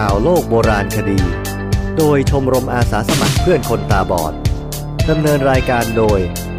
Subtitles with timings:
[0.00, 1.20] ข่าวโลกโบราณคดี
[1.98, 4.34] โดยชมรมอาสาสมัครเพื่อนคนตาบอด
[5.10, 6.18] ดำเนินรายการโดย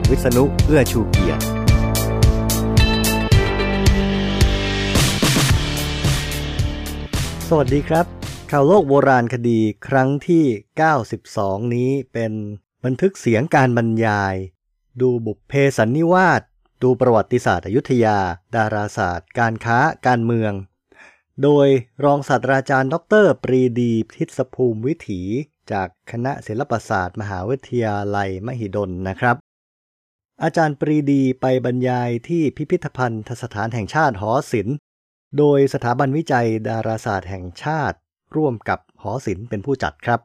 [0.09, 1.43] วิษณุเอื้อชูเกียรติ
[7.47, 8.05] สวัสดีครับ
[8.51, 10.45] ข่าวโลกโบราณคดีครั้งที่
[11.09, 12.33] 92 นี้เป็น
[12.85, 14.35] บันทึกเสียงการบรรยาย
[15.01, 16.41] ดูบุพเพสันนิวาส
[16.83, 18.19] ดูประวัติศาสตร์อยุธยา
[18.55, 20.53] ดาราศาสตร์ การค้า การเมือง
[21.43, 21.67] โดย
[22.03, 25.21] รองศาสตราจารย์ ดร ปรีดีทิศภูมิวิถี
[25.71, 29.35] จากคณะศิลปศาสตร์มหาวิทยาลัยมหิดลนะครับ
[30.43, 34.75] อาจารย์ปรีดีไปบรรยายที่พิพิธภัณฑ์สถานแห่งชาติหอศิลป์
[35.37, 37.97] โดยสถาบันวิจัยดาราศาสตร์แห่งชาติ
[38.35, 40.19] ร่วมกับหอศิลป์เป็นผู้จัดครับ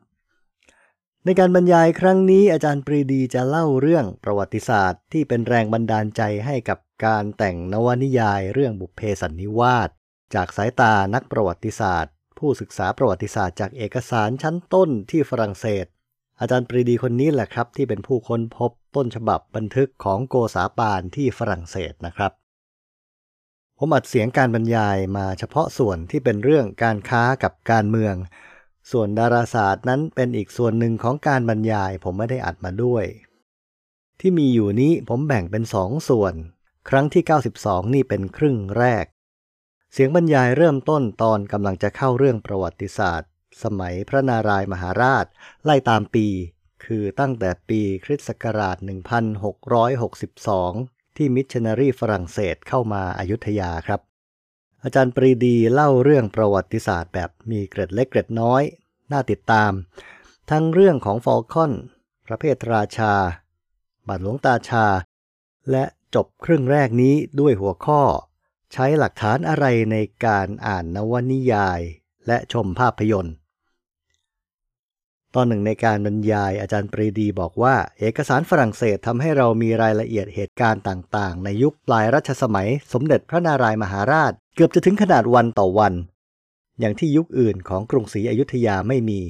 [1.25, 9.91] ในการบรรยายครั้งนี้อาจารย์ปรีดีจะเล่าเรื่องประวัติศาสตร์ ที่เป็นแรงบันดาลใจให้กับการแต่งนวนิยายเรื่องบุพเพสันนิวาส
[10.35, 15.87] จากสายตานักประวัติศาสตร์ ผู้ศึกษาประวัติศาสตร์จากเอกสารชั้นต้นที่ฝรั่งเศส
[16.41, 22.33] อาจารย์ปรีดีคนนี้แหละครับ ที่เป็นผู้ค้นพบต้นฉบับบันทึกของโกษาปานที่ฝรั่งเศสนะครับ
[23.79, 28.15] ผมอัดเสียงการบรรยายมาเฉพาะส่วนที่เป็นเรื่องการค้ากับการเมือง
[28.91, 33.05] ส่วนดาราศาสตร์นั้นเป็นอีกส่วนหนึ่งของการบรรยาย ผมไม่ได้อัดมาด้วย
[34.21, 36.35] ที่มีอยู่นี้ผมแบ่งเป็นสองส่วน
[36.89, 37.23] ครั้งที่
[37.59, 39.05] 92 นี่เป็นครึ่งแรก
[39.93, 43.31] เสียงบรรยายเริ่มต้นตอนกำลังจะเข้าเรื่องประวัติศาสตร์
[43.63, 45.27] สมัยพระนารายณ์มหาราช
[45.65, 46.27] ไล่ตามปี
[46.85, 48.77] คือตั้งแต่ปีคริสต์ศักราช
[49.57, 54.01] 1662 ที่มิชชันนารีฝรั่งเศสเข้ามาอยุธยาครับ
[54.85, 58.63] อาจารย์ปรีดีเล่าเรื่องประวัติศาสตร์แบบมีเกร็ดเล็กเกร็ดน้อย
[59.13, 59.73] น่าติดตาม
[60.51, 61.73] ทั้งเรื่องของฟอลคอน
[62.27, 63.15] พระเพทราชา
[64.07, 64.87] บาทหลวงตาชา
[65.71, 68.03] และจบครึ่งแรกนี้ด้วยหัวข้อ
[68.73, 69.97] ใช้หลักฐานอะไรใน
[70.27, 71.81] การอ่านนวนิยาย
[72.27, 73.35] และชมภาพยนตร์
[75.35, 85.95] ตอนหนึ่งในการบรรยายอาจารย์ปรีดีบอกว่า เอกสารฝรั่งเศสทำให้เรามีรายละเอียดเหตุการณ์ต่างๆ ในยุคปลายรัชสมัย สมเด็จพระนารายมหาราช เกือบจะถึงขนาดวันต่อวัน
[86.81, 89.21] อย่างที่ยุคอื่นของกรุงศรีอยุธยาไม่มี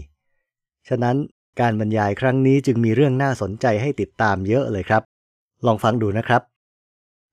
[0.89, 1.17] ฉะนั้น
[1.61, 5.03] การบรรยายครั้งนี้จึงมีเรื่องน่าสนใจให้ติดตามเยอะเลยครับ
[5.67, 6.43] ลองฟังดูนะครับ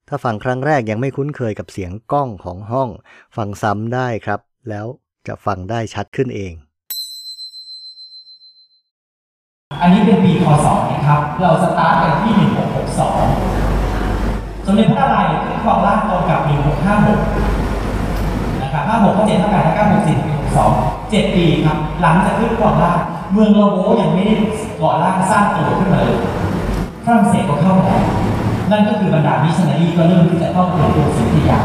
[0.08, 2.88] ถ้าฟังครั้งแรกยังไม่คุ้นเคยกับเสียงกล้องของห้อง
[3.36, 4.86] ฟังซ้ำได้ครับ แล้ว
[5.26, 6.52] จะฟังได้ชัดขึ้นเอง
[9.82, 12.44] อันนี้เป็นปีคศนะครับ เราสตาร์ทกันที่ 1662
[14.66, 16.50] สมเด็จพระนารายณ์ขึ้นครองราชตรงกับ 1656
[18.60, 20.08] นะครับ 56ก็7เท่ากัน9 6 4
[20.54, 22.98] 62 7 ปีครับ หลังจากขึ้นครองราชย์
[23.32, 24.34] เมืองละโว้ยังไม่ได้
[24.80, 26.16] ก่อร่างสร้างตัวขึ้นมาเลย
[27.04, 27.96] ฝรั่งเศสก็เข้ามา
[28.70, 31.60] นั่นก็คือบรรดามิชชันนารีก็เริ่มที่จะเข้ากรุงศรีอยุธยา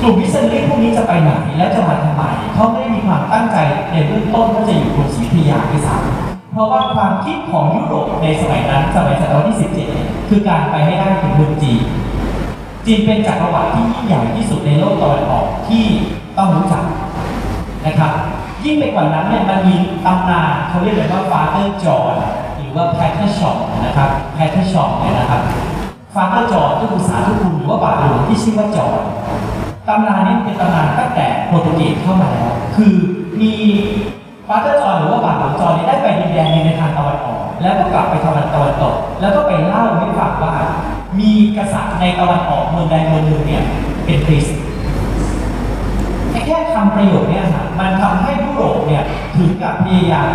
[0.00, 2.22] กลุ่มมิชชันนารีพวกนี้จะไปไหนและจะมาทำไม
[2.54, 3.56] เขาไม่ได้มีความตั้งใจ
[3.92, 9.58] ในเบื้องต้นว่าจะอยู่กรุงศรีอยุธยาด้วยซ้ำเพราะว่าความคิดของยุโรปในสมัยนั้นสมัยศตวรรษที่
[9.92, 11.82] 17 คือการไปให้ได้ถึงเมืองจีน
[12.86, 15.84] จีนเป็นจักรวรรดิที่ยิ่งใหญ่ที่สุดในโลกตะวันออกที่
[16.36, 16.82] ต้องรู้จัก
[17.86, 18.12] นะครับ
[18.64, 19.74] ยิ่งไปกว่านั้นเนี่ยมันมี
[20.04, 22.16] ตำนานเขาเรียกกันว่า Father John
[22.56, 25.42] หรือว่า Prester John นะครับ Prester John เนี่ยนะครับ
[26.14, 28.98] Father John ก็คือสาธุคุณหรือว่าบาทหลวงที่ชื่อว่าจอห์น
[29.88, 32.94] ตำนานนี้เป็นตำนานตั้งแต่โปรตุเกสเข้ามาแล้ว คือ
[33.40, 33.52] มี
[34.48, 40.54] Father John หรือว่าบาทหลวงจอห์นเนี่ยได้ไปดินแดนหนึ่งในทางตะวันออก แล้วก็กลับไปทางตะวันตก แล้วก็ไปเล่าให้ฟังว่า
[41.20, 43.64] มีกษัตริย์ในตะวันออกเมืองใดเมืองหนึ่งเนี่ย
[44.04, 44.58] เป็นคริสต์
[46.46, 49.04] แค่คำประโยคเนี้ค่ะมันทำให้ยุโรปเนี่ย
[49.36, 50.28] ถึงกับพยายาม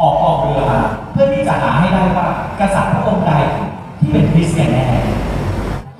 [0.00, 0.80] ออกออกเรือมา
[1.12, 2.26] เพื่อที่จะหาให้ได้ว่า
[2.60, 3.32] กษัตริย์พระองค์ใด
[4.52, 4.84] เสียนแน่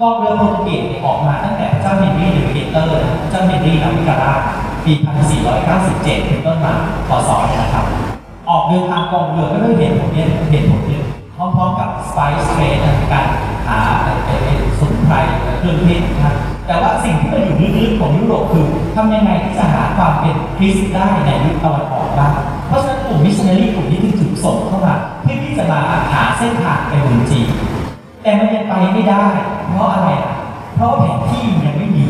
[0.00, 2.90] กองเรือโปรตุเกสเนี่ยออกมาตั้งแต่เจ้าเฮนรี่หรือเกเตอร์
[3.30, 4.32] เจ้าเฮนรี่นาวิการา
[4.84, 4.92] ปี
[5.60, 6.72] 1497 เป็นต้นมา
[7.08, 7.84] พศเนี่ยนะครับ
[8.48, 11.02] ออกเดินทางกองเรือก็ด้วยเหตุผลเนี่ยเหตุผลเนี่ย
[11.36, 12.76] พร้อมๆกับ spice trade
[13.12, 13.26] การ
[13.68, 13.78] หา
[14.78, 15.16] สมุนไพร
[15.58, 16.34] เครื่องเทศนะครับ
[16.66, 18.66] แต่ว่าสิ่งที่มันอยู่ลึกๆของยุโรปคือ
[18.96, 22.32] ทำยังไงที่จะหาความเป็นคริสต์ได้ในยุคตะวันออกบ้าง
[22.68, 25.80] เพราะฉะนั้นกลุ่มมิชชันนารีกลุ่มนี้ถึงถูกส่งเข้ามาเพื่อที่จะมา
[26.12, 27.48] หาเส้นทางไปเมืองจีน
[28.22, 29.24] แต่มันยังไปไม่ได้
[29.70, 30.34] เพราะอะไรอะ
[30.74, 32.06] เพราะแผนที่ยังไม่มี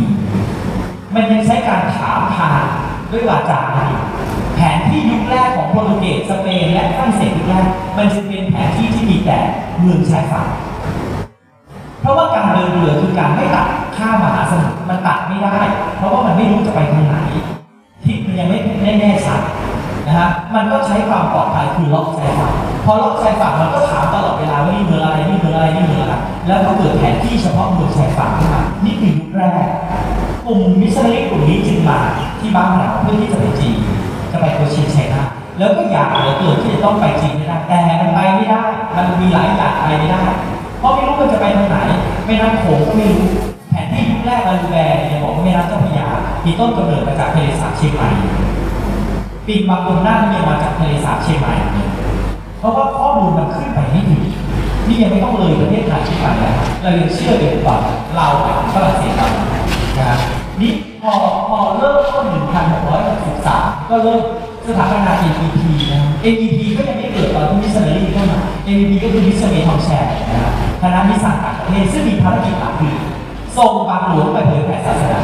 [1.15, 2.63] มันยังใช้การถามทาง
[3.11, 4.03] ด้วยวาจาอยู่
[4.55, 7.67] แผนที่ยุคแรกของโปรตุเกสสเปนและฝรั่งเศสยุคแรก
[7.97, 9.39] มันจะเป็นแผนที่ที่มีแต่
[9.79, 10.47] เมืองชายฝั่ง
[12.01, 13.67] เพราะว่าการเดินเรือคือการไม่ตัด
[13.97, 15.59] ข้ามมหาสมุทรมันตัดไม่ได้
[15.97, 17.17] เพราะว่ามันไม่รู้จะไปทางไหน
[18.05, 19.41] ทิศมันยังไม่แน่ชัด
[20.07, 22.53] นะฮะมันก็ใช้ความปลอดภัยคือล็อกชายฝั่ง
[22.85, 26.15] พอล็อกชายฝั่งมันก็ถามตลอดเวลาว่านี่เมืองอะไรนี่เมืองอะไรนี่เมืองอะไร
[26.47, 29.67] แล้วก็เกิดแผนที่เฉพาะเมืองชายฝั่งขึ้นมานี่คือยุคแรก
[30.47, 31.99] กลุ่มมิชชันนารีกลุ่มนี้จึงมา
[32.41, 33.77] ที่บ้านเราเพื่อที่จะไปจีน
[34.33, 35.23] จะไปโคชินไชน่า
[35.59, 38.63] แล้วก็อยากเหลือเกินที่จะต้องไปจีนให้ได้แต่มันไปไม่ได้
[38.97, 40.23] มันมีหลายอย่างไปไม่ได้
[40.79, 41.77] เพราะไม่รู้มันจะไปทางไหน
[42.27, 43.29] แม่น้ำโขงก็ไม่รู้
[43.71, 46.07] แผนที่ยุคแรกมาดูแลเนี่ยบอกว่าแม่น้ำเจ้าพระยา
[46.45, 48.09] มีต้นกำเนิดมาจากทะเลสาบเชียงใหม่
[49.51, 51.55] ปิงวังยมน่านเนี่ยมาจากทะเลสาบเชียงใหม่
[52.59, 54.23] เพราะว่าข้อมูลมันขึ้นไปไม่ถึง
[54.89, 57.81] นี่ยังไม่ต้องเลยประเทศไทยขึ้นไปแล้วเรายังเชื่อเด็กก่อน
[58.17, 58.27] เรา
[58.75, 59.29] ฝรั่งเศสเรา
[59.99, 60.19] นะครับ
[60.61, 61.13] นี่พอ
[61.49, 62.25] พอเริ่มต้น
[63.09, 64.21] 1663 ก็เริ่ม
[64.67, 65.59] สถาปนา AEP
[65.93, 70.53] นะ AEP ก็ยังไม่เกิดตอนที่มิสเซอรี่เข้ามา AEP ก็คือมิสเซอรี่ทองแชร์นะ
[70.83, 72.95] คณะมิสานต่างประเทศซึ่งมีภารกิจหลักคือ
[73.57, 75.21] ส่งบางหลวงไปเผยแผ่ศาสนา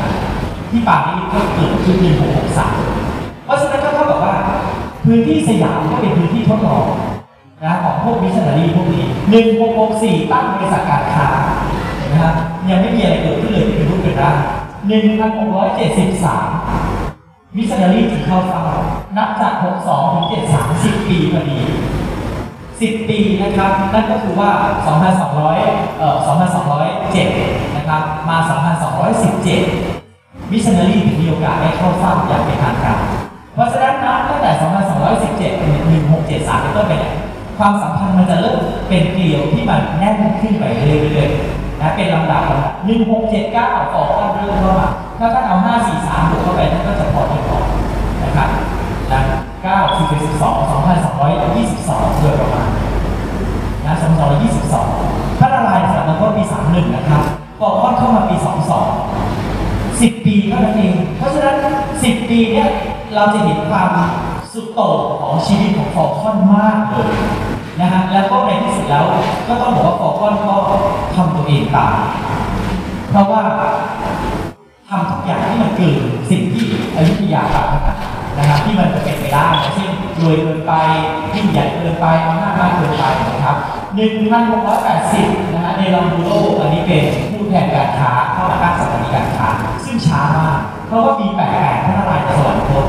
[0.71, 3.86] ที่ป่านี้ก็เกิดขึ้นใน1663เพราะฉะนั้น
[5.07, 6.87] พื้นที่สยามก็เป็นพื้นที่ทดลอง
[7.65, 9.05] นะของพวกมิชชันนารีพวกนี้
[9.67, 11.29] 1664ตั้งบริษัทการค้า
[12.13, 12.35] นะครับ
[12.69, 14.37] ยังไม่มีอะไรเกิดขึ้นเลยที่เป็นรูปเป็นร่าง
[14.89, 18.63] 1673มิชชันนารีถึงเข้าเฝ้า
[19.17, 19.53] นับจาก
[19.85, 20.27] 62ถึง
[20.61, 21.59] 73 10ปีพอดี
[22.41, 24.51] 10ปีนะครับ นั่นก็คือว่า
[25.25, 26.17] 2,200 เอ่อ
[26.97, 28.37] 2,207 นะครับ มา
[29.25, 31.91] 2,217มิชชันนารีถึงมีโอกาสได้เข้า
[37.59, 38.59] ความสัมพันธ์มันจะเริ่ม
[38.89, 42.73] เป็นเกลียวที่มันแน่นขึ้นไปเรื่อยๆนะเป็นลำดับลำดับ
[43.27, 44.89] 1679ต่อก็เริ่มเข้ามา
[45.19, 45.57] ถ้าท่านเอา
[45.95, 47.59] 543บวกเข้าไปท่านก็จะพอที่พอ
[48.23, 48.49] นะครับ
[49.13, 49.21] นะ
[49.65, 50.07] 9 12
[50.73, 52.69] 2222โดยประมาณ
[53.85, 53.93] นะ
[54.67, 57.23] 2222พระนารายณ์สามต้นปี31นะครับ
[57.61, 58.37] ก่อค่อนเข้ามาปี
[59.19, 61.57] 22สิบปีเท่านั้นเองเพราะฉะนั้น
[62.03, 62.69] สิบปีเนี่ย
[63.15, 63.91] เราจะเห็นความ
[64.53, 67.11] สุดโต่งของชีวิตของฟอลคอนมากเลย
[67.81, 69.05] นะฮะแล้วก็ในที่สุดแล้ว
[69.49, 70.55] ก็ต้องบอกว่าฟอลคอนก็
[71.15, 71.97] ทำตัวเองตาย
[73.11, 73.43] เพราะว่า
[74.89, 75.97] ทำทุกอย่างที่มันเกิน
[76.31, 77.95] สิ่งที่อยุธยาปรารถนา
[78.39, 79.91] นะครับที่มันจะเป็นไปได้เช่น
[80.21, 80.73] รวยเกินไป
[81.35, 83.57] ยิ่งใหญ่เกินไปอำนาจมากเกินไปนะครับ
[83.97, 86.31] 1,680นะฮะในลองดูโล
[86.61, 89.49] อันนี้เป็นผู้แทนการค้าเข้ามาตั้งสถานีการค้า
[89.85, 91.27] ซึ่งช้ามากเพราะว่าปี
[91.57, 92.87] 88พระนารายณ์สวรรคต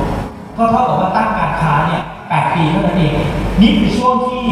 [0.57, 2.03] ก็เท่ากับว่าตั้งการค้าเนี่ย
[2.35, 3.13] 8 ปีเท่านั้นเอง
[3.61, 4.45] นี่คือช่วงที่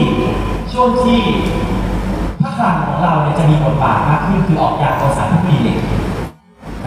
[0.74, 1.20] ช่วงที่
[2.42, 5.78] พระคลังของเราเนี่ยจะมีบทบาทมากขึ้นคือออกจากบริษัททุกปีเล็ก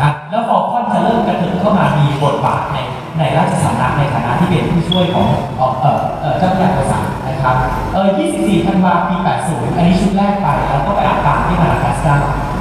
[0.00, 2.78] นะแล้วฟอลคอนจะเริ่มกระเถิบเข้ามามีบทบาทใน
[3.18, 5.26] ในราชสำนักในฐานะที่เป็นผู้ช่วยของ
[5.56, 7.56] เอ่อเอ่อเจ้าพระยาประสาทนะครับ
[7.92, 8.08] เออ
[8.38, 12.14] 24ธันวาปี 80 อันนี้ชุดแรกไปแล้วก็ไปอัปการที่มาลากัสกา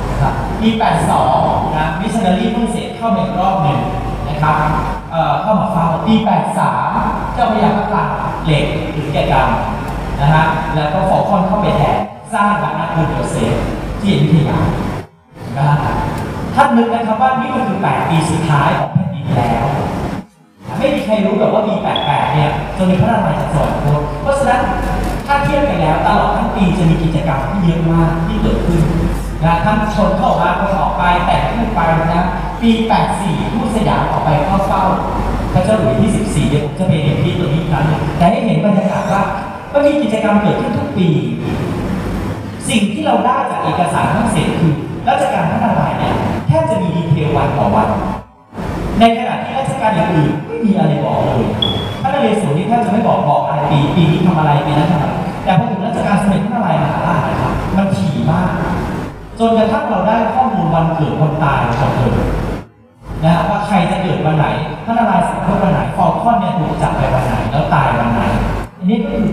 [0.10, 0.70] นะครับปี
[1.24, 3.80] 82 นะมิชชันนารีฝรั่งเศสเข้ามาอีกรอบหนึ่ง
[4.28, 4.58] นะครับ
[5.42, 6.14] เข้ามาเฝ้าปี
[6.74, 7.98] 83 เจ้าพระยาพระกล
[8.46, 9.50] เหล็กหรือแกกรรม
[10.20, 10.44] นะฮะ
[10.76, 11.98] แล้วก็ฟอคอนเข้าไปแทน
[12.34, 13.54] สร้างวัดนักบุญโยเซฟ
[14.00, 14.60] ที่อยุธยา
[15.58, 15.98] นะครับ
[16.56, 19.66] ท่านนึกนะครับว่านี่มันคือ 8 ปีสุดท้ายของแผ่นดินแล้ว
[20.78, 21.74] ไม่มีใครรู้หรอกว่าปี
[22.06, 24.62] 88 เนี่ยจะมีพระนารายณ์จากสวรรคตเพราะฉะนั้น
[25.28, 28.82] ถ้าเทียบกันแล้วตลอดทั้งปีจะมีกิจกรรมที่เยอะมากที่เกิดขึ้น
[29.44, 31.82] นะทั้งชนเข้ามาคนออกไปแต่งขึ้นไป
[32.16, 32.26] นะ
[32.62, 32.72] ปี
[33.14, 34.84] 84ผู้สยามออกไปเข้าเฝ้า
[35.54, 36.12] พระเจ้าหลุยส์ที่
[36.46, 39.24] 14เดี๋ยวผมจะไปเรียนที่ตรงนี้ครั้งหนึ่งแต่ให้เห็นบรรยากาศว่า
[39.74, 41.08] มันมีกิจกรรมเกิดขึ้นทุกปี
[42.70, 44.74] สิ่งที่เราได้จากเอกสารทั้งเศษคือ
[45.08, 46.14] ราชการพระนารายณ์เนี่ย
[46.48, 47.90] แทบจะมีดีเทลวันต่อวัน
[49.00, 51.44] ในขณะที่ราชการอย่างอื่นไม่มีอะไรบอกเลย
[52.02, 58.50] พระนเรศวรนี่แทบจะไม่บอกบอกอะไรปีปีนี้ทำอะไรปีนั้นทำอะไรแต่พอถึงราชการสมเด็จพระนารายณ์มหาราชนะครับมันถี่มาก
[59.40, 62.16] จนกระทั่งเราได้ข้อมูลวันเกิดวันตายของเธอ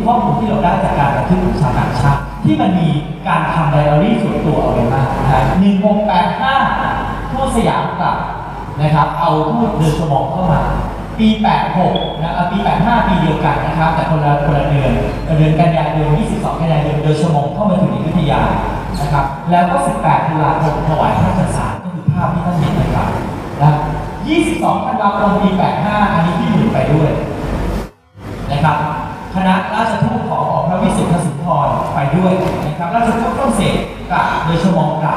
[0.04, 2.88] ข้อมูลที่เราได้จากการบันทึกของชาวต่างชาติที่มันมี
[3.28, 6.54] การทำไดอารี่ส่วนตัวเอาไว้มากนะหนึ่งหกแปดห้า
[7.30, 8.16] ทูตสยามกลับ
[8.80, 10.62] นะครับ เอาทูตเดินสมองเข้ามา
[11.18, 11.28] ปี
[11.74, 14.90] 86 นะอ่อปี 85 ปีเดียวกันนะครับ แต่คนละคนละเดือน
[15.38, 18.40] เดือนกันยายน22 กันยายนเดินสมองเข้ามาถึงอยุธยา
[19.00, 23.08] นะครับ แล้วก็ 18 ตุลาคมถวายพระราชสารก็คือภาพที่ท่านเห็นนะครับ
[23.62, 23.72] นะ
[24.28, 25.48] 22ธันวาคมปี
[25.82, 27.10] 85 อันนี้ที่หมื่นไปด้วย
[32.24, 33.76] ด้วยนะครับราชทูตต้องเสก
[34.12, 35.16] กับโดยชมองกับ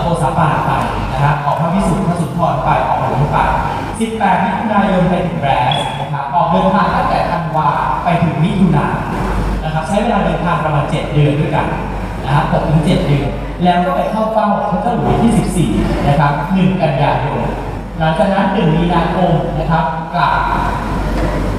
[0.00, 0.70] โคสาปาไป
[1.12, 3.38] นะครับออกพระวิสุทธิสุนทรไปออกหลวงไป
[3.96, 7.68] 18มิถุนายนไปถึงแบรสนะครับออกเดินทางตั้งแต่ธันวา
[8.04, 8.96] ไปถึงมิถุนายน
[9.64, 11.66] นะครับใช้เวลาเดินทางประมาณ 7 เดือนด้วยกัน
[12.24, 13.28] นะครับ6ถึง7เดือน
[13.64, 17.40] แล้วก็ไปเข้าเฝ้าพระเจ้าหลุยที่14นะครับ1กันยายน
[17.98, 20.34] หลังจากนั้น1มีนาคมนะครับกลับ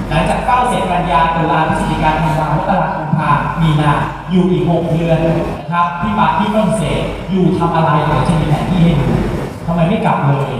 [0.09, 3.31] หลังจากเฝ้าเสร็จกันยาตุลาพฤศจิกาธันวามกราคมพา
[3.61, 3.91] มีนา
[4.31, 5.35] อยู่อีก6เดือนนะ
[5.71, 9.07] ครับที่ปาที่ฝรั่งเศสอยู่ทำอะไรเดี๋ยวจะมีแผนที่ให้ดู
[9.65, 10.51] ทำไมไม่กลับเลย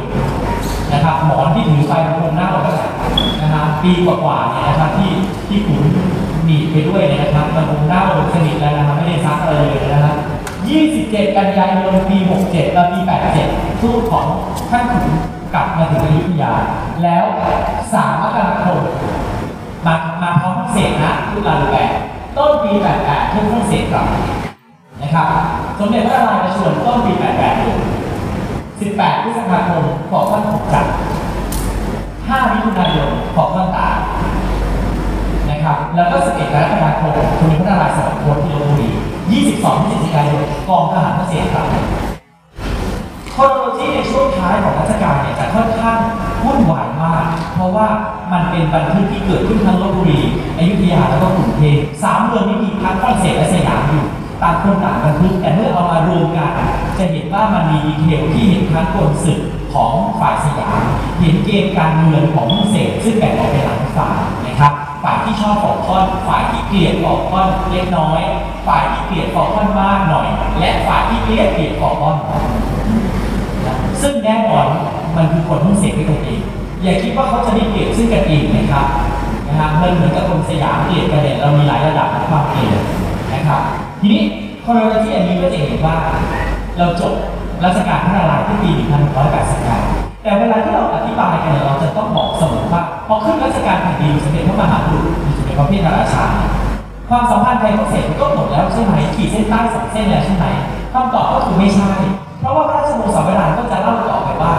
[0.93, 2.89] นะครับหมอนที่ถือไปมันคงเน่าแล้วแหละ
[3.41, 5.11] นะครับปีกว่าๆเนี่ยนะครับที่
[5.47, 5.83] ที่ขุน
[6.45, 10.15] หนีไปด้วยเนี่ยนะครับมันคงเน่าสนิทแล้วนะครับไม่ได้ซักอะไรเลยนะครับ
[10.75, 12.99] 27 กันยายนปี 67 และปี
[13.41, 14.25] 87ทูตของ
[14.69, 15.15] ท่านขุน
[15.53, 16.53] กลับมาถึงอยุธยา
[17.03, 17.23] แล้ว
[17.73, 18.79] 3มกราคม
[19.85, 21.91] มามาพร้อมทั้งเศษนะทุกลาลูแปด
[22.37, 22.71] ต้นปี
[23.03, 24.07] 88ทุกทั้งเศษกลับ
[25.01, 25.27] นะครับ
[25.79, 27.77] สมเด็จพระนารายณ์ประชวรต้นปี88เลย
[28.49, 30.85] 18พฤษภาคมขอท่านถูกจับ
[32.29, 33.97] 5มิถุนายนขอท่านตาย
[35.49, 38.89] นะครับ แล้วก็11กรกฎาคมคุณพระนารายณ์สวรรคตที่ลพบุรี
[39.37, 41.65] 22พฤศจิกายนกองทหารเกษตรครับ
[43.35, 45.99] คโรโลจีในช่วงท้ายของรัชกาลเนี่ยจะค่อนข้าง
[46.45, 47.87] วุ่นวายมาก เพราะว่า
[48.31, 50.21] มันเป็นบันทึกที่เกิดขึ้นทั้งลบบุรี
[50.57, 54.05] อยุธยาแล้วก็กรุงเทพสามเมืองนี้มีทั้งฝรั่งเศสและสยามอยู่
[54.41, 56.51] ต่างคนต่างบันทึกแต่เมื่อเอามารวมกัน
[56.97, 59.39] จะเห็นว่ามันมีดีเทลที่เห็นทั้งกลศึก
[59.73, 60.81] ของฝ่ายสยาม
[61.19, 64.73] เห็นเกมการเมืองของฝรั่งเศสซึ่งแบ่งออกเป็นหลายฝ่ายนะครับ
[65.03, 68.21] ฝ่ายที่ชอบฟอกคอน ฝ่ายที่เกลียดฟอกคอนเล็กน้อย
[68.67, 70.27] ฝ่ายที่เกลียดฟอกคอนมากหน่อย
[70.59, 72.15] และฝ่ายที่เกลียดเกลียดฟอกคอน
[74.01, 74.67] ซึ่งแน่นอน
[75.17, 76.41] มันคือคนที่เสียด้วยกันเอง
[76.83, 78.87] อย่าคิดว่าเขาจะไม่เกลียดซึ่งกันเองนะครับ
[79.47, 82.79] นะฮะมันเหมือนกับคนสยามเกลียดกันเนี่ยเรามีหลายระดับของความเกลียด
[83.33, 83.61] นะครับ
[84.01, 84.23] ทีนี้
[84.63, 85.95] คอร์รัที่อันนี้ก็จะเห็นว่า
[86.77, 87.13] เราจบ
[87.63, 88.71] รัชกาลพระนารายณ์ที่ปี
[89.47, 96.25] 1989แต่เวลาที่เราอธิบายกันเนี่ยเราจะต้องบอกเสมอว่าพอขึ้นรัชกาลแผ่นดินสมเด็จพระมหาบุรุษมีสมเด็จพระพิณราชา
[97.09, 100.45] ความสัมพันธ์ไทยฝรั่งเศสก็หมดแล้วใช่ไหมขีดเส้นใต้สองเส้นแล้วใช่ไหม
[100.93, 101.91] คำตอบก็คือไม่ใช่
[102.39, 104.53] เพราะว่าพระราชวงศ์สำราญก็จะเล่าต่อไปว่า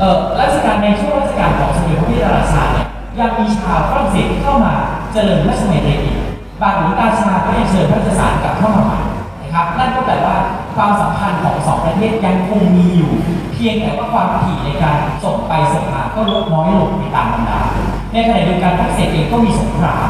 [0.00, 2.86] เอ่อรัชกาลในช่วงรัชกาลของสมเด็จพระพิณราชาเนี่ย
[3.20, 4.74] ยังมีชาวฝรั่งเศสเข้ามา
[5.12, 6.18] เจริญพระชนม์เรอีก
[6.62, 9.00] บางหลวงตาชาก็ยังเชิญพระราชสารกลับเข้ามาใหม่
[9.40, 10.36] นะครับนั่นก็แปลว่า
[10.76, 13.12] ความสัมพันธ์ของสองประเทศยังคงมีอยู่
[13.52, 17.64] เพียงแต่ว่าความถี่ในการส่งไปส่งมาก็ลดน้อยลงไปตามลำดับ
[18.12, 20.08] ในขณะเดียวกันฝรั่งเศสเองก็มีสงคราม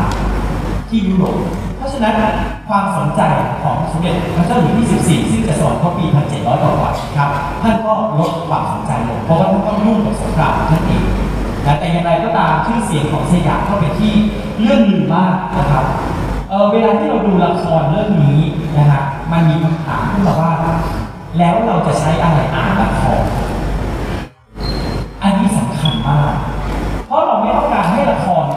[0.89, 2.35] ที่ยุโรปะนั้น
[2.69, 3.23] ความสนใจ
[3.63, 7.31] ของสมเด็จพระเจ้าหลุยส์ที่14 ซึ่งจะสวรรคตปี 1700 กว่าครับ
[7.63, 11.05] ท่านก็ลดความสนใจลง เพราะว่าท่านต้องยุ่งกับสงครามของท่านเอง
[11.67, 14.15] นะแต่อย่างไรก็ตามชื่อเสียงของสยามก็เป็นที่
[14.61, 15.85] เรื่องลือมากนะครับ
[16.51, 18.41] เออเวลาที่เราดูละครเรื่องนี้
[18.77, 19.03] นะฮะ
[19.33, 20.53] มันมีคำถามขึ้นมาว่า
[21.39, 23.21] แล้วเราจะใช้อะไรอ่านละคร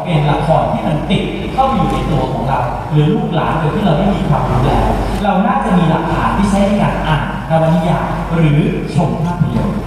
[0.03, 2.59] เป็นละครที่มันติดเข้าไปอยู่ในตัวของเรา
[2.91, 4.87] หรือลูกหลานโดยที่เราไม่มีความรู้แล้ว
[5.23, 8.59] เราน่าจะมีหลักฐานที่ใช้ในการอ่านนวนิยายหรือ
[8.95, 9.77] ชมภาพยนตร์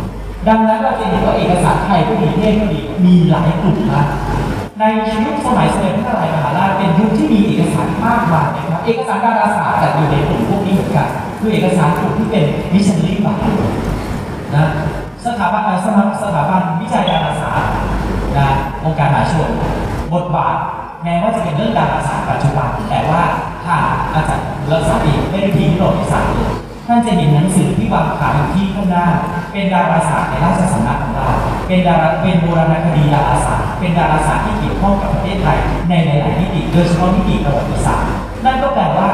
[0.49, 4.07] ดังนั้นเราจะเห็นว่าเอกสารไทยก็ดีเทศก็ดีมีหลายกลุ่มมาก
[4.79, 4.85] ใน
[5.25, 11.09] ยุคสมัยสมเด็จพระนารายมหาราชเป็นยุคที่มีเอกสารมากมายนะครับเอกสารดาราศาสตร์จัดอยู่ในกลุ่มพวกนี้เหมือนกัน
[11.41, 13.35] คือเอกสารกลุ่มที่เป็นมิชันนารีบา
[14.55, 14.65] นะ
[15.25, 17.73] สถาบันสถาสถาบันวิจัยดาราศาสตร์
[18.37, 18.47] นะ
[18.85, 19.51] องค์การมหาชน
[20.15, 20.57] บทบาท
[21.05, 23.23] แม้ว่าจะเป็นเรื่องดาราศาสตร์ปัจจุบัน แต่ว่า
[23.65, 23.77] ถ้า
[24.15, 26.55] อาจารย์รักษาเองไม่ได้พิมพ์ประวัติศาสตร์เลย
[26.87, 29.07] ท่านจะเห็นหนังสือที่วางขายอยู่ที่ข้างหน้า
[29.53, 31.29] เป็นดาราศาสตร์ในราชสำนักของเรา
[31.67, 35.59] เป็นดาราเป็นโบราณคดีดาราศาสตร์ เป็นดาราศาสตร์ที่เกี่ยวข้องกับประเทศไทย
[35.89, 38.11] ในหลายๆมิติโดยเฉพาะมิติประวัติศาสตร์
[38.45, 39.09] นั่นก็แปลว่า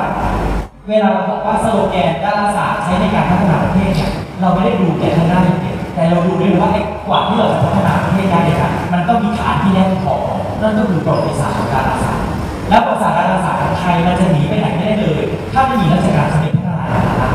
[0.88, 10.14] เวลาเราบอกว่าสโลแกนดาราศาสตร์ใช้ในการพัฒนาประเทศเนี่ยเราไม่ได้ดูแต่ข้างหน้าอย่างเดียวแต่เราดูด้วยว่าไอ้กว่าที่เราจะพัฒนาประเทศได้เนี่ยมันต้องมีฐานที่แน่นพอ
[10.62, 12.24] นั่นก็คือประวัติศาสตร์ของดาราศาสตร์
[12.68, 17.34] และประวัติศาสตร์ดาราศาสตร์ของไทยมันจะหนีไปไหนไม่ได้เลย ถ้าไม่มีรัชกาลสมเด็จพระนารายณ์มหาราช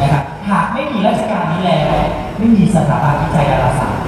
[0.00, 1.92] นะครับหากไม่มีรัชกาลนี้แล้ว
[2.38, 4.00] ไม่มีสถาบันวิจัยดาราศาสตร์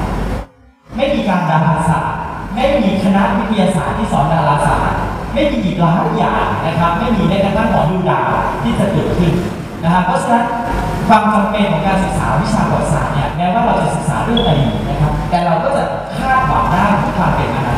[0.97, 2.19] ไม่มีการดาราศาสตร์
[2.55, 4.99] ไม่มีคณะวิทยาศาสตร์ที่สอนดาราศาสตร์
[5.35, 8.31] ไม่มีอีกหลายอย่างนะครับ ไม่มีแม้กระทั่งหมอดูดาว
[8.63, 9.33] ที่จะเกิดขึ้น
[9.83, 10.45] นะครับเพราะฉะนั้น
[11.09, 15.83] ความจำเป็นของการศึกษาวิชาประวัติศาสตร์เนี่ยแม้ว่าเราจะศึกษาเรื่องอดีตนะครับ แต่เราก็จะ
[16.19, 17.75] คาดหวังได้ที่ความเป็นอนา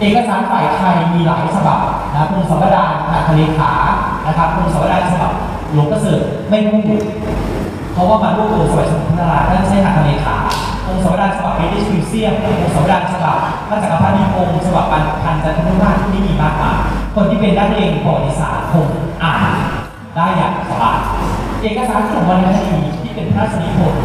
[0.00, 1.80] เอกสารฝ่ายไทยมีหลายฉบับ
[2.14, 3.72] นะพงศาวดารอัคเลขา
[4.26, 5.32] นะครับพงศาวดารฉบับ
[5.72, 7.00] หลวงประเสริฐไม่พูด
[7.92, 10.36] เพราะว่ามันรวบรวมสมัยสมเด็จพรนาราท่านใช้หัตถเลขา
[10.86, 13.36] องค์สมดานฉบับ British Museum องค์สมดานฉบับ
[13.68, 16.78] พระจักรพรรดิพงศ์ฉบับปันพันจันทนุมาตรที่นี่มีมากมาย
[17.14, 18.86] คนที่เป็นนักเรียนประวัติศาสตร์คง
[19.22, 19.52] อ่าน
[20.16, 20.98] ได้อย่างสบาย
[21.62, 24.00] เอกสารของวรรณคดีที่เป็นพระราชนิพนธ์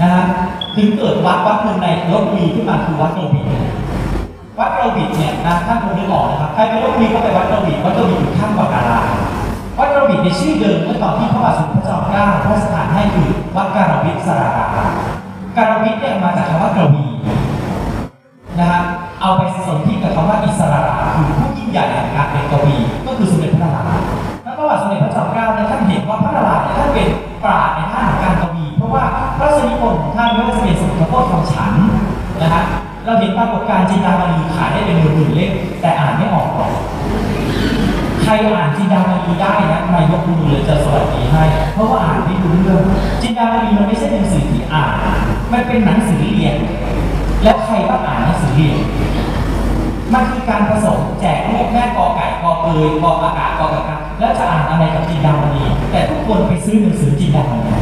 [0.00, 0.24] นะฮะ
[0.76, 3.40] ถึงเกิดวัดวัดหนึ่งในลบบุรีขึ้นมาคือวัดโรบิ
[4.58, 8.98] วัดโรบิทเนี่ยนะท่านคงนึกออกนะครับใครไปลบบุรีก็ไปวัดโรบิทวัดโรบิทอยู่ข้างวัดการา
[9.78, 14.92] วัดกระบิดในชื่อเดิมเมื่อตอนที่พระบาทสมเด็จพระเจ้าอยู่หัวพระราชทานให้คือวัดการบิดสราราม
[15.56, 17.04] การบิดเนี่ยมาจากคำว่ากระบี
[18.58, 18.80] นะฮะ
[19.20, 24.06] เอาไปสนที่กับคำว่าอิสราราคือผู้ยิ่งใหญ่แห่งการเป็นกวีก็คือสมเด็จพระนารายณ์
[24.42, 27.08] แล้วพระบาทสมเด็จพระเจ้าอยู่หัวเนี่ยท่านเห็นว่าพระนารายณ์เนี่ยท่านเป็น
[27.44, 29.04] ปราชญ์ในด้านของการกวีเพราะว่า
[29.36, 31.72] พระราชนิพนธ์ของท่านไม่ว่าจะเป็นสมุทรโคตรคำฉัน
[32.42, 32.64] นะฮะ
[33.06, 36.72] เราเห็นปรากฏการณ์จินดามณีขายได้เป็นหมื่นๆเล่มแต่อ่านไม่ออกหรอก
[38.22, 41.42] ใครอ่านจินดามณีได้นะมายกมือเลยจะสวัสดีให้
[41.74, 42.82] เพราะว่าอ่านไม่รู้เรื่อง
[43.22, 44.96] จินดามณีมันไม่ใช่หนังสือที่อ่าน
[45.52, 46.56] มันเป็นหนังสือเรียน
[47.42, 48.76] แล้วใครก็อ่านหนังสือเรียน
[50.14, 57.74] มันคือการผสมแจกลูกแม่กอไก่กอเปยกออากาศกอกากาแล้วจะอ่านอะไรกับจินดามณีแต่ทุกคนไปซื้อหนังสือจินดามณี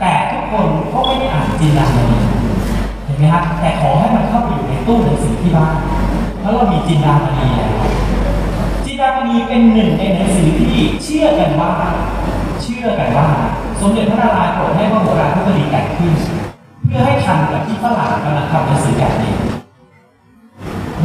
[0.00, 2.18] แต่ทุกคนก็ไม่ได้อ่านจินดามณี
[3.18, 5.74] ไหมครับแต่ขอให้มันเข้าไปอยู่ในตู้หนังสือที่บ้าน
[6.40, 7.48] เพราะเรามีจินดามณี
[8.84, 11.72] จินดามณีเป็นหนึ่งในหนังสือที่เชื่อกันว่า
[12.62, 13.28] เชื่อกันว่า
[13.80, 16.12] สมเด็จพระนารายณ์โปรดให้พระโบราณธิบดีแต่งขึ้น
[16.86, 19.34] เพื่อให้ทันกับที่ฝรั่งกำลังทำหนังสือแบบนี้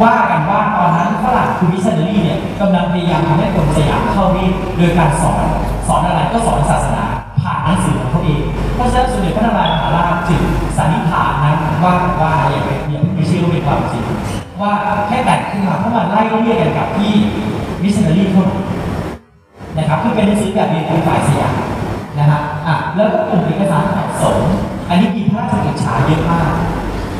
[0.02, 4.44] ว่ากันว่าตอนนั้นฝรั่งคือมิชชันนารีเนี่ยกำลังพยายามทำให้คนสยามเข้ารี
[4.76, 5.44] โดยการสอน
[5.86, 7.04] สอนอะไรก็สอนศาสนา
[7.40, 7.98] ผ่านหนังสือ
[8.74, 10.42] เพราะฉะนั้นสมเด็จพระนารายณ์มหาราชจึง
[10.76, 11.54] สันนิษฐานนะ
[11.84, 14.02] ว่าว่าอย่าไปอย่าไปเชื่อว่าเป็นความจริง
[14.60, 14.72] ว่า
[15.08, 17.12] แค่แต่งขึ้นมาเพราะมันไล่เรียกกันกับที่
[17.82, 18.62] มิชชันนารีท่านั้
[19.76, 21.54] นะครับคือเป็นหนังสือแบบเรียนเป็นฝ่ายสยาม
[22.18, 24.36] นะฮะอะแล้วก็กลุ่มเอกสารขัดสน
[24.88, 26.52] อันนี้มีพระราชกิจฉาเยอะมาก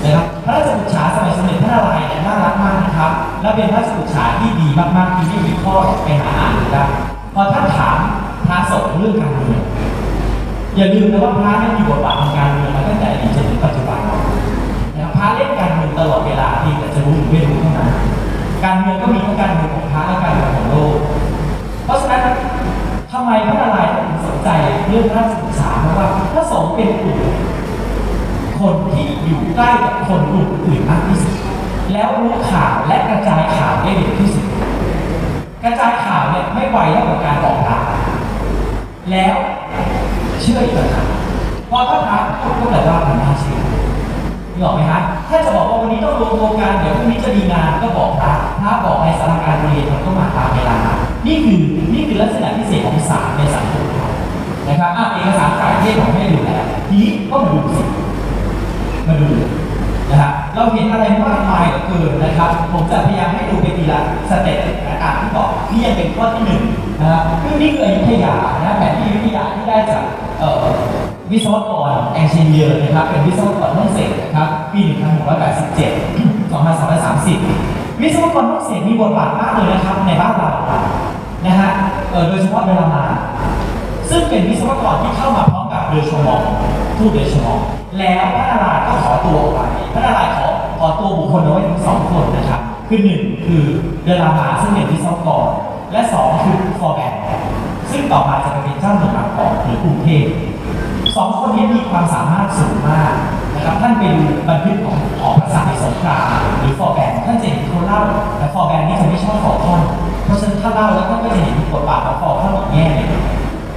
[0.02, 6.84] นะครับพระราชบุตรฉาสมัยสมเด็จพระนารายณ์เนี่ยน่ารักมากนะครับ และเป็นพระราชบุตรฉาที่ดีมากๆที่ไม่มีข้อไปหาอ่านดูได้
[7.34, 7.98] พอท่านถาม
[8.48, 9.63] พระสงฆ์เรื่องการเมือง
[10.76, 13.98] อย่าลืมนะว่าพระนั้นมีบทบาททางการเมืองมาตั้งแต่อดีตจนถึงปัจจุบัน
[14.94, 17.90] นะครับพระเล่นการเมืองตลอดเวลาเพียงแต่จะรู้หรือไม่รู้เท่านั้น
[18.64, 20.96] การเมืองก็มีทั้งการเมืองของพระและการเมืองของโลก
[21.84, 22.22] เพราะฉะนั้น
[23.12, 24.48] ทำไมพระนารายณ์ถึงสนใจ
[24.86, 27.18] เรื่องพระราชบุตรฉาเพราะว่าพระสงฆ์เป็นกลุ่ม
[28.60, 31.36] คนที่อยู่ใกล้กับคนกลุ่มอื่นมากที่สุด
[31.92, 34.46] แล้วรู้ข่าวและกระจายข่าวได้เร็วที่สุด
[35.64, 37.84] กระจายข่าวเนี่ยไม่ไวเท่ากับการบอกข่าว
[39.10, 39.34] แล้ว
[40.44, 41.06] เชื่ออีกต่างหาก
[41.70, 43.58] พอถ้าพระพูดก็แปลว่ามันน่าเชื่อ
[44.52, 50.78] นึกออกไหมฮะถ้าจะบอกว่าวันนี้ต้องรวมตัวกันเดี๋ยวพรุ่งนี้จะมีงานก็บอกพระพระบอกในสถานการเรียนมันก็มาตามเวลา
[51.26, 51.60] นี่คือ
[51.94, 53.86] นี่คือลักษณะพิเศษของศาลในสังคม
[54.68, 57.82] นะครับอะเอกสารจ่ายเทศของให้ดูแล้วทีนี้ก็มาดูสิ
[59.06, 59.28] มาดู
[60.10, 66.62] นะครับเราเห็นอะไรมากมายเหลือเกินนะครับ ผมจะพยายามให้ดูเป็นทีละสเต็ปนะครับที่บอกนี่ยังเป็นข้อที่หนึ่ง
[67.00, 70.02] นะครับคือนี่คืออยุธยานะแผนที่อยุธยาที่ได้จาก
[70.38, 70.64] เอ่อ
[71.30, 80.50] วิศวกรแองเจเนียร์นะครับเป็นวิศวกรห้องเสกนะครับปี 1687 2230 วิศวกรห้องเสกมีบทบาทมากเลยนะครับในบ้านเรา
[81.46, 81.70] นะฮะ
[82.10, 83.04] เอ่อโดยเฉพาะเวลามา
[84.10, 86.40] ซึ่งเป็นวิศวกรที่เข้ามาพร้อมกับเรือชมอง
[86.98, 87.58] ทูตเรือชมอง
[87.98, 89.60] แล้วพระนารายณ์ก็ขอตัวออกไป
[89.94, 90.46] พระนารายณ์ขอ
[90.78, 93.62] ขอตัวบุคคลเอาไว้ถึงสองคนนะครับคือหนึ่งคือ
[94.04, 95.46] เดลามาซึ่งเป็นวิศวกร
[95.94, 97.14] และสองคือฟอร์แบน
[97.90, 100.26] ซึ่งต่อมาจะเป็นเจ้าเมืองบางกอกหรือกรุงเทพ
[101.16, 103.12] สองคนนี้มีความสามารถสูงมาก
[103.54, 104.14] นะครับท่านเป็น
[104.48, 106.26] บันทึกของหอภาษาในสงคราม
[106.58, 108.02] หรือฟอร์แบนท่านจะเห็นเขาเล่า
[108.38, 109.80] แต่ฟอร์แบนนี่จะไม่ชอบฟอร์ท่อน
[110.24, 113.10] เพราะฉะนั้นถ้าเล่าแล้วท่านก็จะเห็นบทบาทของฟอร์ท่อนอีกแง่หนึ่ง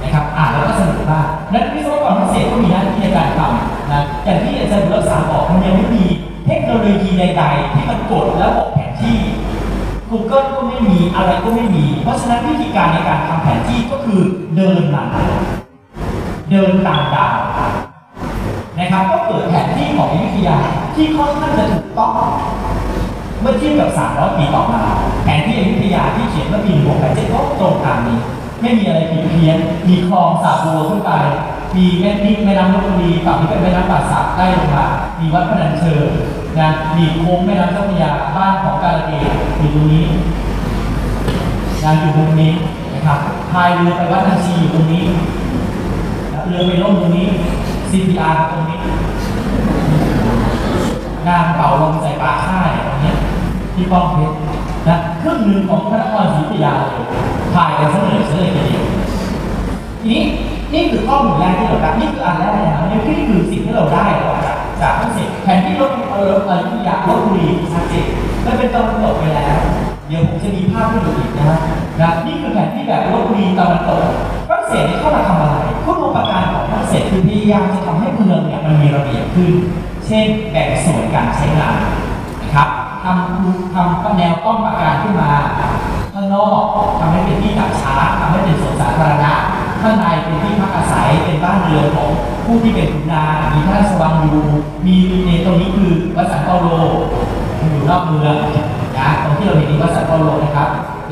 [0.02, 6.04] นะครับอ่านแล้วก็สนุกมากนักวิศวกรพิเศษก็มีหน้าที่ในการทำนะอย่างที่อาจารย์รักษาบอกมันยังไม่มี
[6.46, 9.18] เทคโนโลยีใดๆที่มันกดแล้วบอกแผนที่
[10.78, 14.20] ไม่มีอะไรก็ไม่มี เพราะฉะนั้นวิธีการในการทำแผนที่ก็คือ
[14.56, 15.08] เดินหลัง
[16.50, 17.36] เดินตามดาว
[18.78, 20.58] นะครับก็เกิดแผนที่ของอยุธยา
[20.94, 22.12] ที่ค่อนข้างจะถูกต้อง
[23.40, 24.82] เมื่อเทียบกับ300ปีต่อมา
[25.24, 28.18] แผนที่อยุธยาที่เขียนเมื่อปี1687ก็ตรงตามนี้
[28.60, 31.12] ไม่มีอะไรผิดเพี้ยน มีคลองสาบัวขึ้นไป
[31.76, 34.86] มีแม่นิดแม่น้ำลบบุรีฝั่งนี้เป็นแม่น้ำป่าสักใกล้ลงมา
[35.20, 36.08] มีวัดพนัญเชิง
[36.58, 40.04] นะมีโค้งแม่น้ำเจ้าพระยาบ้านของกาลเกตอยู่ตรงนี้
[41.82, 42.52] งานอยู่ตรงนี้
[42.94, 43.20] นะครับ
[43.52, 45.02] พายเรือไปวัดนันชีอยู่ตรงนี้
[46.32, 47.26] นะเรือไปล่มตรงนี้
[47.90, 48.78] CPR ตรงนี้
[51.26, 53.12] งานเป่าลมใส่ปลาค่ายตรงนี้
[53.74, 54.36] ที่ป้อมเพชร
[54.88, 57.04] นะครึ่งหนึ่งของพระนครศรีอยุธยาเลย
[57.54, 58.84] ถ่ายกันเสนอเสนอทีเดียว
[60.00, 60.22] ทีนี้
[60.72, 64.04] นี่คือข้อมูลแรกที่เราได้นี่คืออันแรกนะครับนี่คือสิ่งที่เราได้
[64.44, 68.06] จากจากทั้งสิแผนที่ลบเอออยุธยาลบบุรีชัดเจน
[68.44, 69.58] มันเป็นตะวันตกไปแล้ว
[70.08, 71.58] เดี๋ยวผมจะมีภาพให้ดูอีกนะฮะ
[72.00, 74.02] นะนี่คือแผนที่แบบลบบุรีตะวันตก
[74.48, 79.52] ฝรั่งเศสเข้ามาทำอะไรคุณอุปการของฝรั่งเศสคือพยายามจะทำให้เมืองเนี่ยมันมีระเบียบขึ้น
[80.06, 81.78] เช่นแบ่งส่วนการใช้งาน
[82.42, 82.68] นะครับ
[83.04, 85.30] ทำทำแนวป้อมปราการขึ้นมา
[86.14, 86.62] ข้างนอก
[87.00, 89.32] ทำให้เป็นที่ตักช้าทำให้เป็นสวนสาธารณะ
[89.82, 92.08] ข้างในเป็นที่พักอาศัยเป็นบ้านเรือนของ
[92.44, 94.46] ผู้ที่เป็นขุนนางมีพระราชวังอยู่
[94.86, 96.68] มีในตรงนี้คือวัดสันเปาโล
[97.60, 98.36] อยู่นอกเมือง
[99.38, 100.68] ที่เราเห็นนี่วัดสันเปาโลนะครับ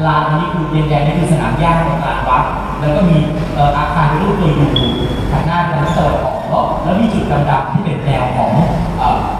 [0.07, 2.43] ลานนี้คือแดงๆนี่คือสนามหญ้าของลานวัด
[2.81, 3.19] แล้วก็มี
[3.79, 4.67] อาคารรูปตัวยู
[5.31, 6.19] ทางหน้าทางตะวัน
[6.53, 8.51] ออกแล้วมีจุดดำๆที่เป็นแนวของ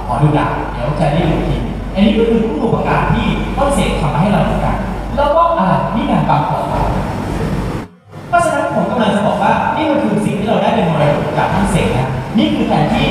[0.07, 1.57] หอดูดาวเดี๋ยวจะได้ดูที
[1.93, 4.77] อันนี้ก็คือผู้อุปการที่ต้นเสกทำมาให้เราเหมือนกัน
[5.17, 6.65] แล้วก็อะไรนี่งานบางกอก
[8.29, 13.11] เพราะฉะนั้นผมกำลังจะบอกว่านี่มันคือสิ่งที่เราได้เป็นมรดกจากต้นเสกนะนี่คือแผนที่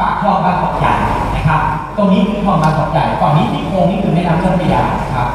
[0.00, 0.94] ปากคลองบางกอกใหญ่
[1.34, 1.62] นะครับ
[1.98, 4.82] ตรงนี้คือคลองบางกอกใหญ่ฝั่งนี้ที่โค้งนี่คือแม่น้ำเจ้าพระยา
[5.14, 5.28] ครับ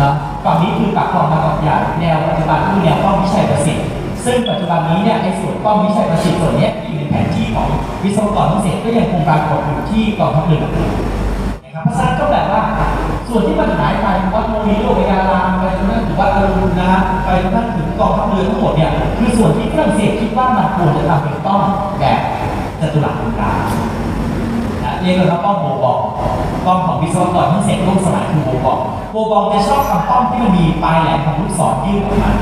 [0.00, 0.12] นะ
[0.44, 3.86] ฝั่งนี้คือปากคลองบางกอกใหญ่แนวปัจจุบันคือแนวป้อมวิชัยประสิทธิ์
[4.24, 7.68] ซึ่งปัจจุบันนี้เนี่ยไอ้ส่วนป้อมวิชัยประสิทธิ์ส่วนนี้ที่อยู่ในแผนที่ของ
[8.02, 12.60] วิศวกรทั้งเสร็จก็ยังคงปรากฏอยู่ที่กองทัพเรือนะครับเพราะฉะนั้นก็แบบว่า
[13.28, 21.62] ส่วนที่มันหายไปวัดโมนีโลกยารามไปจนนั่นถึงวัดอรุณนะฮะไปจนนั่นถึงกองทัพเรือทั้งหมดเนี่ยคือส่วนที่ฝรั่งเศสคิดว่ามันควรจะทำเป็นป้อม
[22.00, 22.20] แบบ
[22.80, 23.62] จัตุรัสตรงกลาง
[25.02, 25.98] เรียกกันว่าป้อมโบบอก
[26.64, 28.78] ป้อมของวิศวกรทั้งเสร็จร่วมสมัยคือโบบอก
[29.12, 32.32] โบบอกจะชอบทำป้อมที่มันมีปลายแหลมของลูกศรยื่นออกมา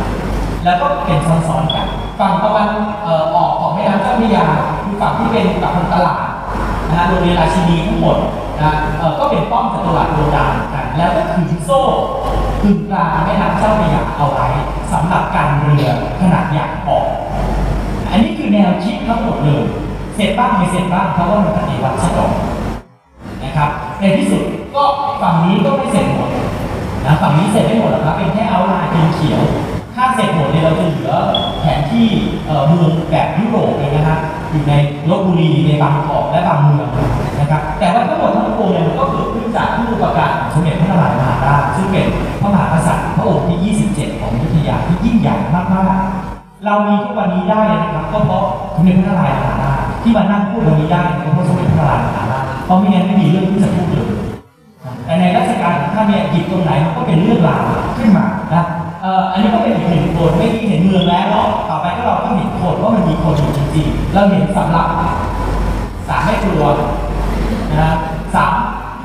[0.65, 1.87] แล้วก็เป็นซ้อนๆกัน
[2.19, 2.69] ฝั่งตะวัน
[3.05, 4.47] เอ่อออกของแม่น้ำเจ้าพระยา
[4.83, 6.27] คือฝั่งที่เป็นกับตลาด
[6.89, 8.17] นะฮะโรงเรียนราชินีทั้งหมด
[8.61, 11.81] นะเอ่อก็เป็นป้อมจัตุรัสโบราณกัน แล้วก็คือโซ่
[12.63, 14.47] กึ่งกลางแม่น้ำเจ้าพระยาเอาไว้
[14.93, 15.87] สำหรับการเรือ
[16.21, 17.07] ขนาดใหญ่ออก
[18.11, 19.65] อันนี้คือแนวคิดทั้งหมดเลย
[20.19, 22.33] เสร็จบ้างไม่เสร็จบ้างเพราะว่ามันปฏิวัติสะดอก
[23.45, 24.43] นะครับ ในที่สุด
[24.75, 24.85] ก็
[25.23, 26.31] ฝั่งนี้ก็ไม่เสร็จหมด
[27.07, 29.41] นะฝั่งนี้เสร็จไม่หมดหรอกครับเป็นแค่เอาลน์เป็นเขียว
[29.97, 31.13] ถ้าเสร็จหมดเนี่ยเราจะเหลือ
[31.61, 32.07] แผนที่
[32.69, 34.19] เมืองแบบยุโรปเลยนะครับ
[34.51, 34.73] อยู่ใน
[35.11, 36.89] ลบบุรีในบางกอกและบางเมือง
[37.41, 42.07] นะครับ แต่ว่าทั้งหมดทั้งปวงเนี่ยมันก็เกิดขึ้นจากผู้ประกาศสมเด็จพระนารายณ์มหาราชซึ่งเป็น
[42.41, 48.43] พระมหากษัตริย์พระองค์ที่ 27 ของยุธยาที่ยิ่งใหญ่มากๆเรามีทุกวันนี้ได้นะครับก็เพราะ
[48.75, 49.78] สมเด็จพระนารายณ์มหาราช
[50.09, 52.25] ที่มานั่งพูดวันนี้ได้เพราะสมเด็จพระรายณ์มหา
[52.65, 54.09] เพราะไม่งั้นไม่มีเรื่องที่จะพูดเลย
[55.05, 57.63] แต่ในรัชกาลของท่านเนี่ยหยิบตรงไหนมันก็เป็นเรื่องราว
[57.97, 58.65] ขึ้นมานะ
[59.03, 61.27] เอ่ออันนี้ก็เป็นอีกหนึ่งโคนไม่ที่เห็นเมืองแล้ว
[61.69, 64.87] ต่อไปก็เราก็เห็นโคนว่ามันมีโคนอยู่จริงๆเราเห็นสำหรับ
[66.09, 66.65] สามไม่กลัว
[67.81, 67.93] นะ
[68.35, 68.55] สาม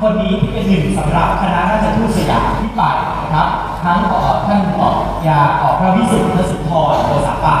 [0.00, 2.82] คนนี้ที่เป็นหนึ่งสำหรับคณะราชทูตสยามที่ไป
[3.22, 3.48] นะครับ
[3.84, 4.96] ทั้งเอ่อท่านออก
[5.28, 7.56] ยาออกพระวิสุทธิ์สุนทรโอสาปา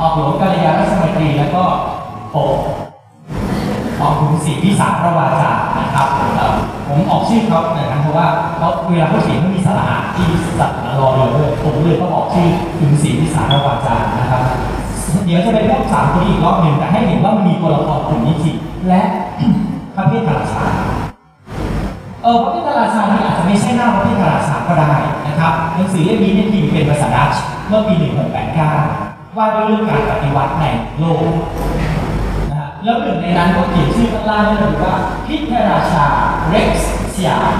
[0.00, 1.64] ออกหลวงกัลยาณราชมัยตรีแล้วก็
[2.32, 2.36] โป
[3.98, 6.08] ของคุณศรีพิสารพระวาจานะครับ
[6.88, 8.26] ผมออกชื่อเขาเนะครับเพราะว่า
[8.58, 10.26] เขาเวลาเขาเขียนเขามีสระที่
[10.60, 14.42] สัตว์รอเรือด้วยผมเลยต้องออกชื่อคุณศรีพิสารพระวาจานะครับ
[15.24, 18.56] เดี๋ยวจะไปพูดสามคนอีกรอบหนึ่งแต่ให้เห็นว่ามันมีตัวละครกลุ่มนี้จริง
[18.88, 19.02] และ
[19.94, 20.64] พระเพทราชา
[22.22, 24.92] เออพระพุทธราชานี่อาจจะไม่ใช่หน้าพระพุทธราชาก็ได้
[25.26, 27.94] นะครับหนังสือเล่มนี้เนี่ยพิมพ์เป็นภาษาดัตช์เมื่อปี
[28.60, 30.64] 1689 ว่าด้วยเรื่องการปฏิวัติใน
[30.98, 31.22] โลก
[32.84, 34.94] แล้วหนึ่งในนั้นก็เขียนชื่อข้างล่างนี่เลยว่า
[35.26, 36.06] พิทราชา
[36.48, 37.54] Rex สยาม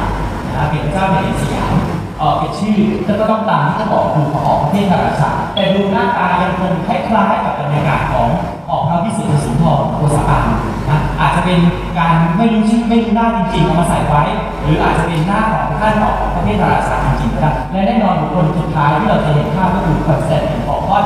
[0.47, 1.75] นะฮะเป็นเจ้าแผ่นดินสยาม
[2.19, 2.77] เออเป็นชื่อ
[3.21, 8.29] ก็ต้องตามที่เขาบอกคือของพระเพทราชาแต่ดูหน้าตายังคงคล้ายๆกับบรรยากาศของ
[8.71, 10.47] ออกพระวิสุทธสุนทรโกษาปาน
[10.91, 11.61] นะอาจจะเป็น
[11.99, 14.23] การไม่รู้ชื่อไม่รู้หน้าจริงๆเอามาใส่ไว้
[14.63, 20.99] หรืออาจจะเป็นหน้าของท่านของพระเพทราชาจริงๆก็ได้และแน่นอนบุคคลสุดท้ายที่เราจะเห็นภาพก็คือคอนสแตนตินฟอลคอ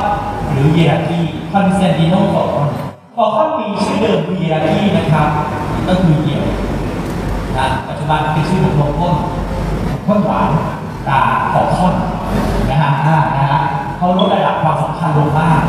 [0.51, 1.19] หรือเยราคี
[1.53, 2.43] คอนสแตนติโนฟอ
[3.25, 5.29] ร์คอนฟอร์คอนมีชื่อเดิมคือเยราคีนะครับ
[5.87, 6.43] ก็คือเหี่ยว
[7.57, 9.09] นะปัจจุบันเป็นชื่อของโลโก้
[10.05, 10.49] ข้นหวาน
[11.07, 11.19] ตา
[11.53, 11.95] ขอค่อน
[12.69, 12.89] นะฮะ
[13.35, 13.61] นะฮะ
[13.97, 15.61] เขาลดระดับความสำคัญลงมาก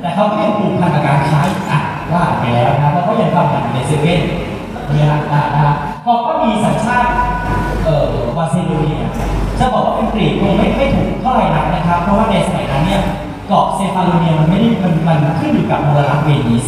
[0.00, 1.80] แต่เขาก็ยังผูกพันกับการใช้อะ
[2.12, 4.20] ว่าไปแล้วนะเพราะเขายังทำอย่างในเซเว่น
[4.92, 7.10] เนี่ยนะอ่านะฮะเขาก็มีสัญชาติ
[7.84, 9.00] เอ่อวาเซโดเนีย
[9.58, 11.66] จะบอกว่าเป็นกรีกคงไม่ไม่ถูกเท่าไหร่นัก
[13.48, 16.66] เกาะเซฟาโลเนียมันไม่ได้มันมันขึ้นอยู่กับมลรัฐเวนิส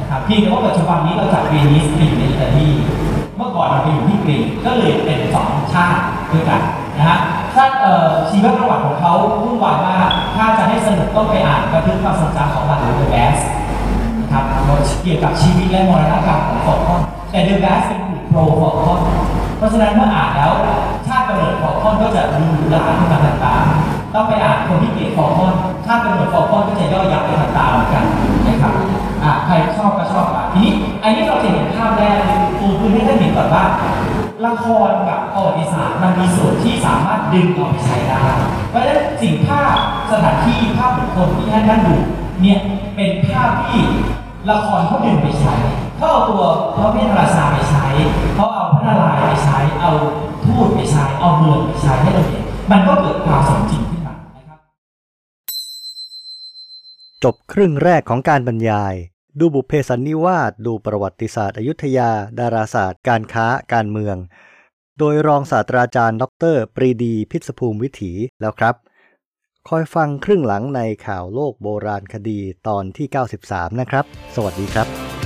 [0.00, 2.68] นะครับเพียงแต่ว่าปัจจุบันนี้เราจัดเวนิสไปอยู่ในอิตาลี
[3.36, 6.60] เมื่อก่อนเราไปอยู่ที่กรีกก็เลยเป็นสองชาติด้วยกัน
[6.98, 7.18] นะฮะ
[7.54, 13.38] ถ้าเอ่อชีวประวัติของเขาวุ่นวายมากถ้าจะให้สนุกต้องไปอ่านบันทึกความทรงจำของบาทหลวงเดอะแบส
[14.20, 14.44] นะครับ
[15.02, 19.00] เกี่ยวกับชีวิตและมรณกรรมของฟอลคอนแต่เดอะแบสเป็นกลุ่ม pro ฟอลคอน
[19.56, 20.52] เพราะฉะนั้นเมื่ออ่านแล้ว
[21.06, 25.52] ชาติกำเนิดฟอลคอนก็จะดูหราขึ้นมาต่างๆ ต้องไปอ่านคนที่เกลียดฟอลคอน
[25.86, 28.04] ชาติกำเนิดฟอลคอนก็จะย่อยยับไปต่างๆเหมือนกัน
[28.46, 28.74] นะครับ
[29.24, 30.72] อะใครชอบก็ชอบอะทีนี้
[31.02, 32.16] อันนี้เราจะเห็นภาพแรก
[32.58, 33.64] ปูพื้นให้ท่านเห็นก่อนว่า
[34.46, 38.22] ละครกับประวัติศาสตร์มันมีส่วนที่สามารถดึงเอาไปใช้ได้
[38.70, 39.74] เพราะฉะนั้นสิ่งภาพ
[40.10, 41.96] สถานที่ภาพบุคคลที่ท่านท่านดู
[42.40, 42.58] เนี่ย
[42.96, 43.80] เป็นภาพที่
[44.50, 45.54] ละครเขาดึงไปใช้
[45.96, 46.44] เขาเอาตัว
[46.76, 47.86] พระเมตราชาไปใช้
[48.34, 49.92] เขาเอาพระนารายณ์ไปใช้ เอา
[50.44, 54.58] ทูตไปใช้ เอาเมืองไปใช้ให้เราเห็นมันก็เกิดความสมจริงขึ้นมานะครับ
[57.26, 58.94] จบครึ่งแรกของการบรรยาย
[59.38, 64.16] ดูบุพเพสันนิวาสดูประวัติศาสตร์อยุธยา ดาราศาสตร์ การค้า การเมือง
[64.98, 68.74] โดยรองศาสตราจารย์ ดร ปรีดี พิษภูมิวิถีแล้วครับ
[69.68, 73.06] คอยฟังครึ่งหลังในข่าวโลกโบราณคดีตอนที่
[73.44, 74.04] 93 นะครับ
[74.34, 75.21] สวัสดีครับ